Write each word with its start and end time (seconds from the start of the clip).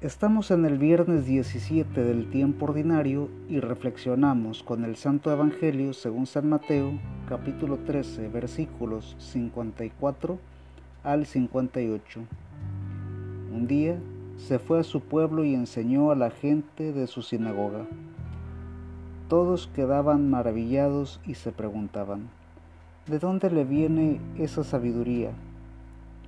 Estamos 0.00 0.52
en 0.52 0.64
el 0.64 0.78
viernes 0.78 1.26
17 1.26 2.04
del 2.04 2.30
tiempo 2.30 2.66
ordinario 2.66 3.28
y 3.48 3.58
reflexionamos 3.58 4.62
con 4.62 4.84
el 4.84 4.94
Santo 4.94 5.32
Evangelio 5.32 5.92
según 5.92 6.28
San 6.28 6.48
Mateo, 6.48 6.92
capítulo 7.28 7.78
13, 7.78 8.28
versículos 8.28 9.16
54 9.18 10.38
al 11.02 11.26
58. 11.26 12.20
Un 13.52 13.66
día 13.66 13.98
se 14.36 14.60
fue 14.60 14.78
a 14.78 14.84
su 14.84 15.00
pueblo 15.00 15.42
y 15.42 15.56
enseñó 15.56 16.12
a 16.12 16.14
la 16.14 16.30
gente 16.30 16.92
de 16.92 17.08
su 17.08 17.22
sinagoga. 17.22 17.84
Todos 19.28 19.66
quedaban 19.74 20.30
maravillados 20.30 21.20
y 21.26 21.34
se 21.34 21.50
preguntaban, 21.50 22.28
¿de 23.08 23.18
dónde 23.18 23.50
le 23.50 23.64
viene 23.64 24.20
esa 24.38 24.62
sabiduría? 24.62 25.32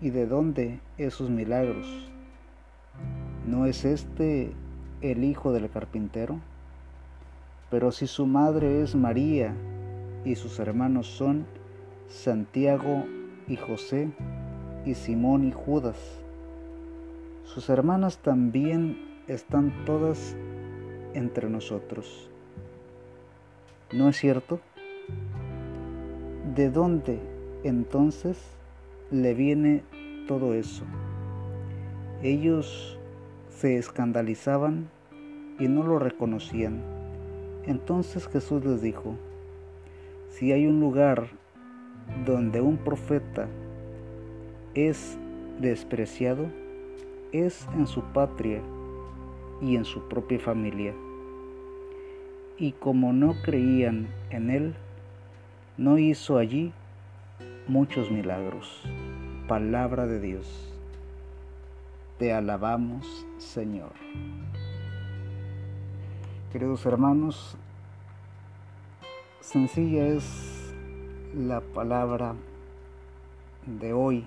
¿Y 0.00 0.10
de 0.10 0.28
dónde 0.28 0.78
esos 0.98 1.30
milagros? 1.30 2.12
¿No 3.46 3.66
es 3.66 3.84
este 3.84 4.52
el 5.02 5.22
hijo 5.22 5.52
del 5.52 5.70
carpintero? 5.70 6.40
Pero 7.70 7.92
si 7.92 8.08
su 8.08 8.26
madre 8.26 8.82
es 8.82 8.96
María 8.96 9.54
y 10.24 10.34
sus 10.34 10.58
hermanos 10.58 11.06
son 11.06 11.46
Santiago 12.08 13.04
y 13.46 13.54
José 13.54 14.10
y 14.84 14.94
Simón 14.94 15.44
y 15.46 15.52
Judas, 15.52 15.96
sus 17.44 17.70
hermanas 17.70 18.18
también 18.18 19.22
están 19.28 19.84
todas 19.84 20.34
entre 21.14 21.48
nosotros. 21.48 22.28
¿No 23.92 24.08
es 24.08 24.16
cierto? 24.16 24.58
¿De 26.56 26.68
dónde 26.68 27.20
entonces 27.62 28.38
le 29.12 29.34
viene 29.34 29.84
todo 30.26 30.52
eso? 30.54 30.82
Ellos 32.24 32.98
se 33.56 33.78
escandalizaban 33.78 34.90
y 35.58 35.68
no 35.68 35.82
lo 35.82 35.98
reconocían. 35.98 36.82
Entonces 37.64 38.28
Jesús 38.28 38.64
les 38.64 38.82
dijo, 38.82 39.16
si 40.28 40.52
hay 40.52 40.66
un 40.66 40.78
lugar 40.78 41.28
donde 42.26 42.60
un 42.60 42.76
profeta 42.76 43.48
es 44.74 45.18
despreciado, 45.58 46.46
es 47.32 47.66
en 47.74 47.86
su 47.86 48.02
patria 48.12 48.60
y 49.62 49.76
en 49.76 49.86
su 49.86 50.06
propia 50.06 50.38
familia. 50.38 50.94
Y 52.58 52.72
como 52.72 53.14
no 53.14 53.34
creían 53.42 54.08
en 54.30 54.50
él, 54.50 54.74
no 55.78 55.98
hizo 55.98 56.36
allí 56.36 56.72
muchos 57.68 58.10
milagros. 58.10 58.82
Palabra 59.48 60.06
de 60.06 60.20
Dios. 60.20 60.75
Te 62.18 62.32
alabamos, 62.32 63.26
Señor. 63.36 63.92
Queridos 66.50 66.86
hermanos, 66.86 67.58
sencilla 69.42 70.06
es 70.06 70.74
la 71.34 71.60
palabra 71.60 72.34
de 73.66 73.92
hoy 73.92 74.26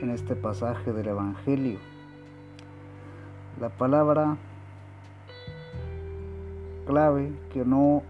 en 0.00 0.10
este 0.10 0.34
pasaje 0.34 0.92
del 0.92 1.06
Evangelio. 1.06 1.78
La 3.60 3.68
palabra 3.68 4.36
clave 6.88 7.30
que 7.52 7.64
no, 7.64 8.02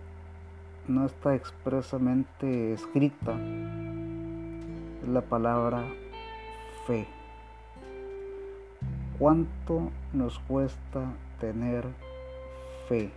no 0.88 1.04
está 1.04 1.34
expresamente 1.34 2.72
escrita 2.72 3.34
es 5.02 5.08
la 5.10 5.20
palabra 5.20 5.84
fe 6.86 7.06
cuánto 9.18 9.90
nos 10.12 10.38
cuesta 10.40 11.12
tener 11.40 11.84
fe, 12.88 13.10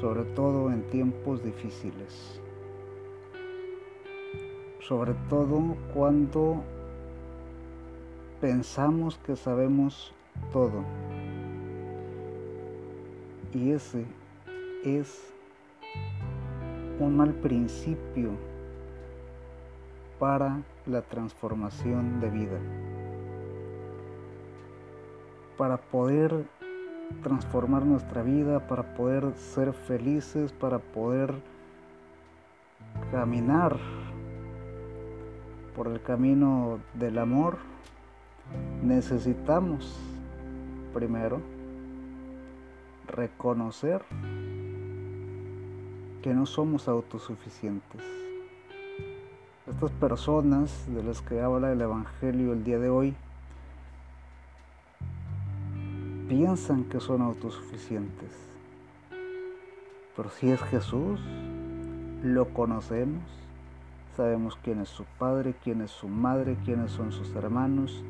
sobre 0.00 0.24
todo 0.24 0.70
en 0.70 0.82
tiempos 0.90 1.42
difíciles, 1.42 2.40
sobre 4.80 5.14
todo 5.28 5.76
cuando 5.92 6.62
pensamos 8.40 9.18
que 9.18 9.36
sabemos 9.36 10.12
todo. 10.52 10.84
Y 13.52 13.72
ese 13.72 14.06
es 14.84 15.32
un 16.98 17.16
mal 17.16 17.34
principio 17.34 18.30
para 20.18 20.62
la 20.86 21.02
transformación 21.02 22.20
de 22.20 22.30
vida 22.30 22.91
para 25.56 25.76
poder 25.76 26.44
transformar 27.22 27.84
nuestra 27.84 28.22
vida, 28.22 28.66
para 28.66 28.94
poder 28.94 29.32
ser 29.34 29.72
felices, 29.72 30.52
para 30.52 30.78
poder 30.78 31.34
caminar 33.10 33.78
por 35.76 35.88
el 35.88 36.02
camino 36.02 36.78
del 36.94 37.18
amor, 37.18 37.58
necesitamos 38.82 39.98
primero 40.92 41.40
reconocer 43.08 44.02
que 46.22 46.34
no 46.34 46.46
somos 46.46 46.88
autosuficientes. 46.88 48.00
Estas 49.66 49.90
personas 49.92 50.84
de 50.92 51.02
las 51.02 51.20
que 51.22 51.40
habla 51.40 51.72
el 51.72 51.80
Evangelio 51.80 52.52
el 52.52 52.64
día 52.64 52.78
de 52.78 52.90
hoy 52.90 53.14
piensan 56.32 56.84
que 56.84 56.98
son 56.98 57.20
autosuficientes. 57.20 58.30
Pero 60.16 60.30
si 60.30 60.50
es 60.50 60.62
Jesús, 60.62 61.20
lo 62.22 62.54
conocemos, 62.54 63.22
sabemos 64.16 64.58
quién 64.64 64.80
es 64.80 64.88
su 64.88 65.04
padre, 65.18 65.54
quién 65.62 65.82
es 65.82 65.90
su 65.90 66.08
madre, 66.08 66.56
quiénes 66.64 66.90
son 66.90 67.12
sus 67.12 67.34
hermanos, 67.34 68.02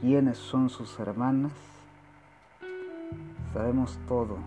quiénes 0.00 0.38
son 0.38 0.70
sus 0.70 0.98
hermanas. 0.98 1.52
Sabemos 3.52 3.98
todo 4.08 4.38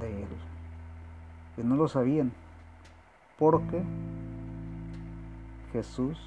de 0.00 0.24
Él. 0.24 0.28
Y 1.58 1.60
no 1.62 1.76
lo 1.76 1.86
sabían 1.86 2.32
porque 3.38 3.84
Jesús 5.70 6.18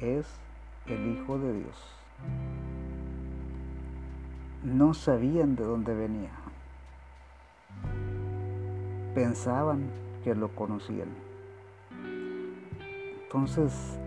es 0.00 0.26
el 0.84 1.16
Hijo 1.16 1.38
de 1.38 1.60
Dios 1.60 2.69
no 4.62 4.94
sabían 4.94 5.56
de 5.56 5.64
dónde 5.64 5.94
venía. 5.94 6.30
Pensaban 9.14 9.90
que 10.22 10.34
lo 10.34 10.48
conocían. 10.48 11.08
Entonces, 13.22 13.98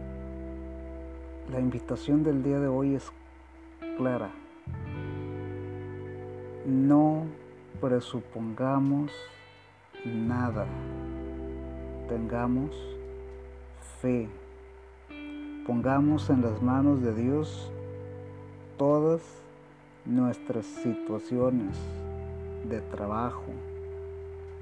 la 1.52 1.60
invitación 1.60 2.24
del 2.24 2.44
día 2.44 2.60
de 2.60 2.68
hoy 2.68 2.96
es 2.96 3.12
clara. 3.98 4.32
No 6.66 7.26
presupongamos 7.82 9.12
nada. 10.06 10.66
Tengamos 12.08 12.76
fe. 14.02 14.30
Pongamos 15.66 16.30
en 16.30 16.42
las 16.42 16.62
manos 16.62 17.02
de 17.02 17.14
Dios 17.14 17.72
todas 18.78 19.22
nuestras 20.06 20.66
situaciones 20.66 21.78
de 22.68 22.82
trabajo, 22.82 23.52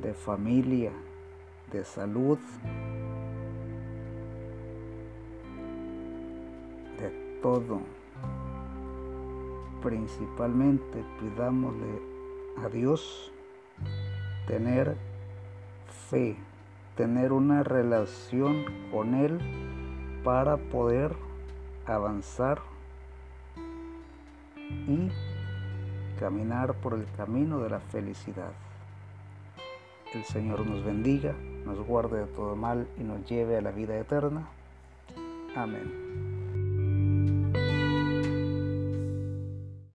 de 0.02 0.14
familia, 0.14 0.92
de 1.72 1.84
salud, 1.84 2.38
de 7.00 7.40
todo. 7.42 7.82
Principalmente 9.82 11.04
pidámosle 11.20 12.02
a 12.64 12.70
Dios 12.70 13.32
tener 14.46 14.96
fe, 16.10 16.36
tener 16.96 17.32
una 17.32 17.64
relación 17.64 18.66
con 18.92 19.16
Él 19.16 19.40
para 20.24 20.58
poder 20.58 21.16
avanzar 21.86 22.62
y 24.88 25.10
caminar 26.22 26.76
por 26.76 26.94
el 26.94 27.08
camino 27.18 27.58
de 27.58 27.72
la 27.72 27.80
felicidad. 27.80 28.52
El 30.14 30.24
Señor 30.24 30.68
nos 30.68 30.86
bendiga, 30.86 31.34
nos 31.66 31.80
guarde 31.80 32.20
de 32.20 32.28
todo 32.28 32.56
mal 32.56 32.88
y 33.00 33.04
nos 33.04 33.28
lleve 33.28 33.58
a 33.58 33.62
la 33.62 33.72
vida 33.72 33.98
eterna. 33.98 34.48
Amén. 35.56 36.31